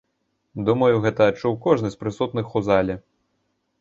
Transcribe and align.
Думаю, 0.69 0.95
гэта 1.03 1.21
адчуў 1.31 1.59
кожны 1.67 1.87
з 1.97 2.01
прысутных 2.03 2.45
у 2.61 2.67
зале. 2.69 2.95